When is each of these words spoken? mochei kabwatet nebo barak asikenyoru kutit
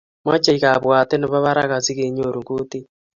mochei 0.25 0.61
kabwatet 0.63 1.19
nebo 1.19 1.37
barak 1.45 1.71
asikenyoru 1.77 2.41
kutit 2.47 2.85